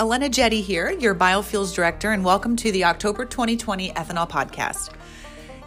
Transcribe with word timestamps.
Helena 0.00 0.30
Jette 0.30 0.54
here, 0.54 0.92
your 0.92 1.14
biofuels 1.14 1.74
director, 1.74 2.10
and 2.10 2.24
welcome 2.24 2.56
to 2.56 2.72
the 2.72 2.84
October 2.86 3.26
2020 3.26 3.90
Ethanol 3.90 4.26
Podcast. 4.26 4.94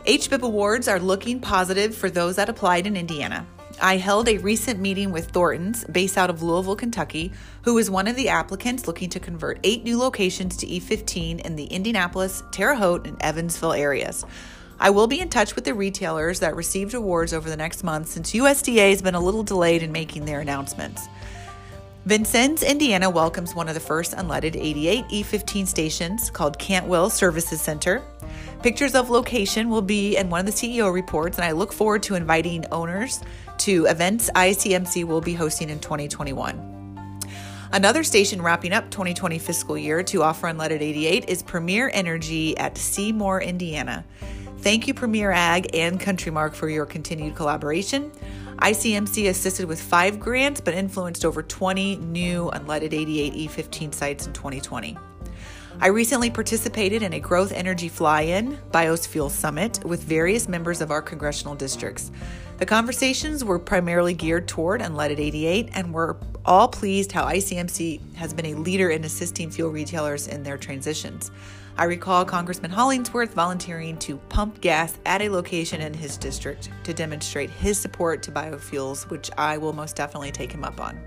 HBIIP 0.07 0.41
awards 0.41 0.87
are 0.87 0.99
looking 0.99 1.39
positive 1.39 1.95
for 1.95 2.09
those 2.09 2.37
that 2.37 2.49
applied 2.49 2.87
in 2.87 2.97
Indiana. 2.97 3.45
I 3.79 3.97
held 3.97 4.27
a 4.27 4.39
recent 4.39 4.79
meeting 4.79 5.11
with 5.11 5.29
Thornton's, 5.29 5.83
based 5.83 6.17
out 6.17 6.31
of 6.31 6.41
Louisville, 6.41 6.75
Kentucky, 6.75 7.31
who 7.61 7.77
is 7.77 7.91
one 7.91 8.07
of 8.07 8.15
the 8.15 8.29
applicants 8.29 8.87
looking 8.87 9.11
to 9.11 9.19
convert 9.19 9.59
eight 9.63 9.83
new 9.83 9.99
locations 9.99 10.57
to 10.57 10.65
E15 10.65 11.41
in 11.41 11.55
the 11.55 11.65
Indianapolis, 11.65 12.41
Terre 12.51 12.73
Haute, 12.73 13.05
and 13.05 13.21
Evansville 13.21 13.73
areas. 13.73 14.25
I 14.79 14.89
will 14.89 15.05
be 15.05 15.19
in 15.19 15.29
touch 15.29 15.53
with 15.53 15.65
the 15.65 15.75
retailers 15.75 16.39
that 16.39 16.55
received 16.55 16.95
awards 16.95 17.33
over 17.33 17.47
the 17.47 17.55
next 17.55 17.83
month 17.83 18.07
since 18.07 18.31
USDA 18.31 18.89
has 18.89 19.03
been 19.03 19.13
a 19.13 19.19
little 19.19 19.43
delayed 19.43 19.83
in 19.83 19.91
making 19.91 20.25
their 20.25 20.39
announcements. 20.39 21.07
Vincennes, 22.05 22.63
Indiana 22.63 23.09
welcomes 23.09 23.55
one 23.55 23.69
of 23.69 23.75
the 23.75 23.79
first 23.79 24.11
unleaded 24.17 24.57
88 24.57 25.05
E15 25.05 25.65
stations 25.65 26.29
called 26.29 26.59
Cantwell 26.59 27.09
Services 27.09 27.61
Center. 27.61 28.03
Pictures 28.61 28.93
of 28.93 29.09
location 29.09 29.69
will 29.69 29.81
be 29.81 30.17
in 30.17 30.29
one 30.29 30.41
of 30.41 30.45
the 30.45 30.51
CEO 30.51 30.93
reports, 30.93 31.37
and 31.37 31.45
I 31.45 31.53
look 31.53 31.71
forward 31.71 32.03
to 32.03 32.15
inviting 32.15 32.65
owners 32.73 33.21
to 33.59 33.85
events 33.85 34.29
ICMC 34.35 35.05
will 35.05 35.21
be 35.21 35.33
hosting 35.33 35.69
in 35.69 35.79
2021. 35.79 37.21
Another 37.71 38.03
station 38.03 38.41
wrapping 38.41 38.73
up 38.73 38.91
2020 38.91 39.39
fiscal 39.39 39.77
year 39.77 40.03
to 40.03 40.23
offer 40.23 40.47
unleaded 40.47 40.81
88 40.81 41.29
is 41.29 41.41
Premier 41.41 41.89
Energy 41.93 42.57
at 42.57 42.77
Seymour, 42.77 43.41
Indiana. 43.41 44.03
Thank 44.63 44.87
you, 44.87 44.93
Premier 44.93 45.29
Ag 45.29 45.75
and 45.75 45.99
CountryMark, 45.99 46.53
for 46.53 46.69
your 46.69 46.85
continued 46.85 47.35
collaboration. 47.35 48.09
ICMC 48.59 49.27
assisted 49.27 49.65
with 49.65 49.81
five 49.81 50.21
grants 50.21 50.61
but 50.61 50.73
influenced 50.73 51.25
over 51.25 51.43
20 51.43 51.97
new 51.97 52.49
unleaded 52.53 52.93
88 52.93 53.33
E15 53.33 53.93
sites 53.93 54.25
in 54.25 54.31
2020. 54.31 54.97
I 55.81 55.87
recently 55.87 56.29
participated 56.29 57.03
in 57.03 57.11
a 57.11 57.19
Growth 57.19 57.51
Energy 57.51 57.89
Fly 57.89 58.21
In 58.21 58.57
Biofuel 58.71 59.29
Summit 59.29 59.83
with 59.83 60.01
various 60.01 60.47
members 60.47 60.79
of 60.79 60.91
our 60.91 61.01
congressional 61.01 61.55
districts. 61.55 62.09
The 62.57 62.65
conversations 62.65 63.43
were 63.43 63.59
primarily 63.59 64.13
geared 64.13 64.47
toward 64.47 64.79
unleaded 64.79 65.19
88, 65.19 65.71
and 65.73 65.93
we're 65.93 66.15
all 66.45 66.69
pleased 66.69 67.11
how 67.11 67.25
ICMC 67.25 68.15
has 68.15 68.33
been 68.33 68.45
a 68.45 68.55
leader 68.55 68.91
in 68.91 69.03
assisting 69.03 69.51
fuel 69.51 69.71
retailers 69.71 70.29
in 70.29 70.43
their 70.43 70.57
transitions. 70.57 71.31
I 71.75 71.85
recall 71.85 72.23
Congressman 72.23 72.69
Hollingsworth 72.69 73.33
volunteering 73.33 73.97
to 73.99 74.17
pump 74.29 74.61
gas 74.61 74.95
at 75.07 75.23
a 75.23 75.29
location 75.29 75.81
in 75.81 75.91
his 75.91 76.17
district 76.17 76.69
to 76.83 76.93
demonstrate 76.93 77.49
his 77.49 77.79
support 77.79 78.21
to 78.23 78.31
biofuels, 78.31 79.09
which 79.09 79.31
I 79.39 79.57
will 79.57 79.73
most 79.73 79.95
definitely 79.95 80.31
take 80.31 80.51
him 80.51 80.63
up 80.63 80.79
on. 80.79 81.01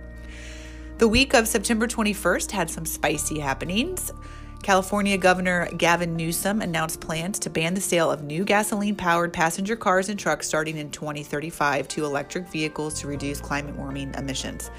The 0.98 1.06
week 1.06 1.34
of 1.34 1.46
September 1.46 1.86
21st 1.86 2.50
had 2.50 2.68
some 2.68 2.84
spicy 2.84 3.38
happenings. 3.38 4.12
California 4.62 5.16
Governor 5.16 5.68
Gavin 5.76 6.16
Newsom 6.16 6.60
announced 6.60 7.00
plans 7.00 7.38
to 7.40 7.50
ban 7.50 7.74
the 7.74 7.80
sale 7.80 8.10
of 8.10 8.24
new 8.24 8.44
gasoline 8.44 8.96
powered 8.96 9.32
passenger 9.32 9.76
cars 9.76 10.08
and 10.08 10.18
trucks 10.18 10.48
starting 10.48 10.78
in 10.78 10.90
2035 10.90 11.86
to 11.86 12.04
electric 12.04 12.48
vehicles 12.48 12.98
to 13.00 13.06
reduce 13.06 13.40
climate 13.40 13.76
warming 13.76 14.12
emissions. 14.14 14.72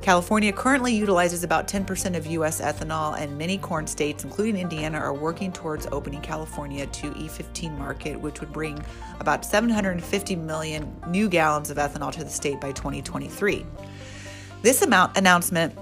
California 0.00 0.52
currently 0.52 0.94
utilizes 0.94 1.42
about 1.42 1.66
10% 1.66 2.16
of 2.16 2.24
U.S. 2.26 2.60
ethanol, 2.60 3.18
and 3.20 3.36
many 3.36 3.58
corn 3.58 3.86
states, 3.86 4.24
including 4.24 4.56
Indiana, 4.56 4.98
are 4.98 5.12
working 5.12 5.52
towards 5.52 5.86
opening 5.90 6.20
California 6.20 6.86
to 6.86 7.10
E15 7.10 7.76
market, 7.76 8.18
which 8.18 8.40
would 8.40 8.52
bring 8.52 8.82
about 9.20 9.44
750 9.44 10.36
million 10.36 10.94
new 11.08 11.28
gallons 11.28 11.70
of 11.70 11.76
ethanol 11.78 12.12
to 12.12 12.22
the 12.22 12.30
state 12.30 12.60
by 12.60 12.72
2023. 12.72 13.66
This 14.62 14.82
amount 14.82 15.16
announcement 15.16 15.76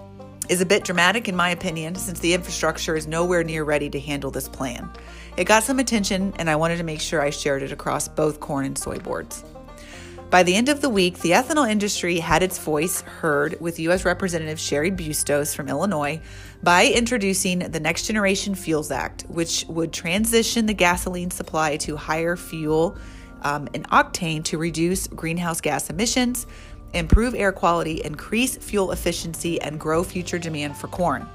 is 0.48 0.61
a 0.61 0.67
bit 0.67 0.84
dramatic, 0.84 1.28
in 1.28 1.36
my 1.36 1.51
opinion, 1.51 1.95
since 1.95 2.19
the 2.20 2.33
infrastructure 2.33 2.97
is 2.97 3.06
nowhere 3.06 3.45
near 3.45 3.64
ready 3.64 3.91
to 3.91 4.01
handle 4.01 4.30
this 4.30 4.48
plan. 4.48 4.90
It 5.36 5.45
got 5.45 5.63
some 5.63 5.79
attention, 5.79 6.33
and 6.39 6.48
I 6.48 6.57
wanted 6.57 6.79
to 6.79 6.85
make 6.85 7.01
sure 7.01 7.20
I 7.20 7.30
shared 7.30 7.63
it 7.63 7.70
across 7.70 8.08
both 8.08 8.40
corn 8.40 8.64
and 8.64 8.79
soy 8.79 8.98
boards. 8.98 9.45
By 10.31 10.42
the 10.42 10.57
end 10.57 10.69
of 10.69 10.81
the 10.81 10.91
week, 10.91 11.20
the 11.20 11.31
ethanol 11.31 11.70
industry 11.70 12.19
had 12.19 12.42
its 12.42 12.59
voice 12.59 13.01
heard 13.03 13.61
with 13.61 13.79
U.S. 13.79 14.05
Representative 14.05 14.59
Cheri 14.59 14.91
Bustos 14.91 15.55
from 15.55 15.69
Illinois 15.69 16.20
by 16.64 16.87
introducing 16.87 17.61
the 17.61 17.79
Next 17.79 18.09
Generation 18.09 18.57
Fuels 18.57 18.91
Act, 18.91 19.23
which 19.29 19.64
would 19.69 19.92
transition 19.92 20.67
the 20.67 20.75
gasoline 20.75 21.31
supply 21.31 21.77
to 21.77 21.97
higher 21.97 22.35
fuel 22.35 22.97
um, 23.42 23.69
and 23.73 23.89
octane 23.91 24.42
to 24.45 24.59
reduce 24.59 25.07
greenhouse 25.07 25.61
gas 25.61 25.91
emissions, 25.91 26.48
improve 26.93 27.37
air 27.37 27.53
quality, 27.53 28.03
increase 28.05 28.57
fuel 28.57 28.91
efficiency, 28.91 29.61
and 29.63 29.79
grow 29.79 30.03
future 30.03 30.41
demand 30.41 30.77
for 30.77 30.89
corn. 30.89 31.29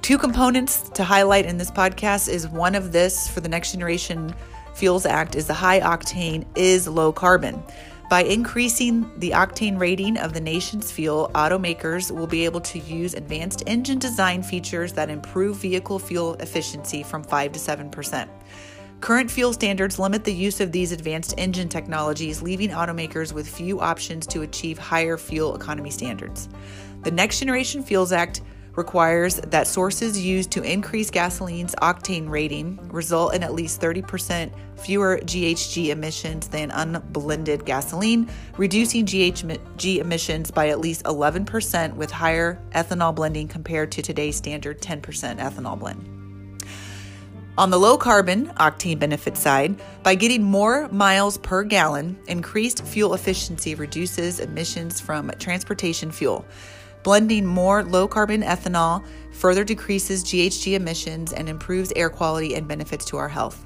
Two 0.00 0.16
components 0.16 0.88
to 0.90 1.04
highlight 1.04 1.44
in 1.44 1.58
this 1.58 1.70
podcast 1.70 2.30
is 2.30 2.48
one 2.48 2.74
of 2.74 2.90
this 2.90 3.28
for 3.28 3.42
the 3.42 3.50
Next 3.50 3.72
Generation 3.72 4.34
Fuels 4.74 5.06
Act 5.06 5.34
is 5.34 5.46
the 5.46 5.54
high 5.54 5.80
octane 5.80 6.44
is 6.56 6.88
low 6.88 7.12
carbon. 7.12 7.62
By 8.10 8.24
increasing 8.24 9.08
the 9.18 9.30
octane 9.30 9.78
rating 9.78 10.16
of 10.16 10.32
the 10.32 10.40
nation's 10.40 10.90
fuel, 10.90 11.30
automakers 11.34 12.10
will 12.10 12.26
be 12.26 12.44
able 12.44 12.60
to 12.62 12.80
use 12.80 13.14
advanced 13.14 13.62
engine 13.66 14.00
design 14.00 14.42
features 14.42 14.92
that 14.94 15.10
improve 15.10 15.58
vehicle 15.58 16.00
fuel 16.00 16.34
efficiency 16.40 17.04
from 17.04 17.22
5 17.22 17.52
to 17.52 17.58
7%. 17.58 18.28
Current 19.00 19.30
fuel 19.30 19.52
standards 19.52 19.98
limit 19.98 20.24
the 20.24 20.34
use 20.34 20.60
of 20.60 20.72
these 20.72 20.92
advanced 20.92 21.34
engine 21.38 21.68
technologies, 21.68 22.42
leaving 22.42 22.70
automakers 22.70 23.32
with 23.32 23.48
few 23.48 23.80
options 23.80 24.26
to 24.26 24.42
achieve 24.42 24.76
higher 24.76 25.16
fuel 25.16 25.54
economy 25.54 25.90
standards. 25.90 26.48
The 27.04 27.10
Next 27.10 27.38
Generation 27.38 27.82
Fuels 27.82 28.12
Act 28.12 28.42
requires 28.76 29.36
that 29.36 29.66
sources 29.66 30.20
used 30.20 30.50
to 30.52 30.62
increase 30.62 31.10
gasoline's 31.10 31.74
octane 31.76 32.28
rating 32.28 32.78
result 32.88 33.34
in 33.34 33.42
at 33.42 33.54
least 33.54 33.80
30% 33.80 34.52
fewer 34.76 35.18
GHG 35.18 35.88
emissions 35.88 36.48
than 36.48 36.70
unblended 36.70 37.64
gasoline, 37.64 38.28
reducing 38.56 39.04
GHG 39.04 39.98
emissions 39.98 40.50
by 40.50 40.68
at 40.68 40.80
least 40.80 41.04
11% 41.04 41.94
with 41.94 42.10
higher 42.10 42.60
ethanol 42.72 43.14
blending 43.14 43.48
compared 43.48 43.92
to 43.92 44.02
today's 44.02 44.36
standard 44.36 44.80
10% 44.80 45.02
ethanol 45.38 45.78
blend. 45.78 46.20
On 47.58 47.68
the 47.68 47.78
low 47.78 47.98
carbon 47.98 48.46
octane 48.54 48.98
benefit 48.98 49.36
side, 49.36 49.78
by 50.02 50.14
getting 50.14 50.42
more 50.42 50.88
miles 50.88 51.36
per 51.36 51.62
gallon, 51.62 52.18
increased 52.26 52.86
fuel 52.86 53.12
efficiency 53.12 53.74
reduces 53.74 54.40
emissions 54.40 54.98
from 54.98 55.30
transportation 55.38 56.10
fuel. 56.10 56.44
Blending 57.02 57.46
more 57.46 57.82
low 57.82 58.06
carbon 58.06 58.42
ethanol 58.42 59.04
further 59.32 59.64
decreases 59.64 60.22
GHG 60.22 60.74
emissions 60.74 61.32
and 61.32 61.48
improves 61.48 61.92
air 61.96 62.10
quality 62.10 62.54
and 62.54 62.68
benefits 62.68 63.04
to 63.06 63.16
our 63.16 63.28
health. 63.28 63.64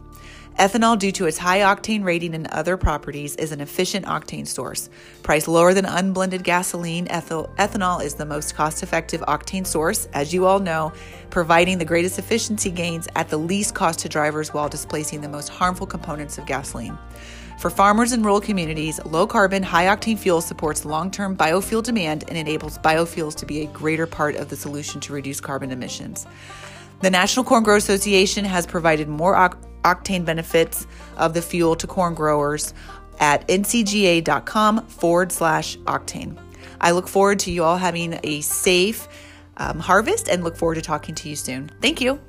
Ethanol, 0.58 0.96
due 0.96 1.10
to 1.10 1.26
its 1.26 1.36
high 1.36 1.58
octane 1.58 2.04
rating 2.04 2.32
and 2.32 2.46
other 2.46 2.76
properties, 2.76 3.34
is 3.36 3.50
an 3.50 3.60
efficient 3.60 4.06
octane 4.06 4.46
source. 4.46 4.88
Priced 5.24 5.48
lower 5.48 5.74
than 5.74 5.84
unblended 5.84 6.44
gasoline, 6.44 7.08
ethanol 7.08 8.04
is 8.04 8.14
the 8.14 8.24
most 8.24 8.54
cost 8.54 8.84
effective 8.84 9.20
octane 9.22 9.66
source, 9.66 10.06
as 10.12 10.32
you 10.32 10.46
all 10.46 10.60
know, 10.60 10.92
providing 11.30 11.78
the 11.78 11.84
greatest 11.84 12.20
efficiency 12.20 12.70
gains 12.70 13.08
at 13.16 13.28
the 13.30 13.36
least 13.36 13.74
cost 13.74 13.98
to 13.98 14.08
drivers 14.08 14.54
while 14.54 14.68
displacing 14.68 15.20
the 15.22 15.28
most 15.28 15.48
harmful 15.48 15.88
components 15.88 16.38
of 16.38 16.46
gasoline. 16.46 16.96
For 17.58 17.70
farmers 17.70 18.12
and 18.12 18.24
rural 18.24 18.40
communities, 18.40 19.02
low 19.04 19.26
carbon, 19.26 19.62
high 19.62 19.86
octane 19.86 20.18
fuel 20.18 20.40
supports 20.40 20.84
long 20.84 21.10
term 21.10 21.36
biofuel 21.36 21.82
demand 21.82 22.24
and 22.28 22.36
enables 22.36 22.78
biofuels 22.78 23.34
to 23.36 23.46
be 23.46 23.62
a 23.62 23.66
greater 23.66 24.06
part 24.06 24.36
of 24.36 24.48
the 24.48 24.56
solution 24.56 25.00
to 25.02 25.12
reduce 25.12 25.40
carbon 25.40 25.70
emissions. 25.70 26.26
The 27.00 27.10
National 27.10 27.44
Corn 27.44 27.64
Growers 27.64 27.84
Association 27.84 28.44
has 28.44 28.66
provided 28.66 29.08
more 29.08 29.34
octane 29.84 30.24
benefits 30.24 30.86
of 31.16 31.34
the 31.34 31.42
fuel 31.42 31.76
to 31.76 31.86
corn 31.86 32.14
growers 32.14 32.74
at 33.20 33.46
ncga.com 33.48 34.86
forward 34.86 35.32
slash 35.32 35.76
octane. 35.78 36.36
I 36.80 36.90
look 36.90 37.08
forward 37.08 37.38
to 37.40 37.50
you 37.50 37.64
all 37.64 37.76
having 37.76 38.18
a 38.24 38.40
safe 38.40 39.08
um, 39.56 39.78
harvest 39.78 40.28
and 40.28 40.42
look 40.44 40.56
forward 40.56 40.74
to 40.76 40.82
talking 40.82 41.14
to 41.14 41.28
you 41.28 41.36
soon. 41.36 41.70
Thank 41.80 42.00
you. 42.00 42.20